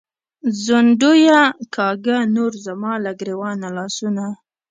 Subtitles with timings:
[0.63, 4.25] “ځونډیه”کاږه نور زما له ګرېوانه لاسونه